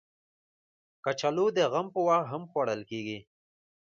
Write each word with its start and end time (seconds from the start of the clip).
کچالو 1.03 1.45
د 1.57 1.59
غم 1.71 1.87
په 1.93 1.99
وخت 2.07 2.25
هم 2.31 2.43
خوړل 2.51 2.81
کېږي 2.89 3.19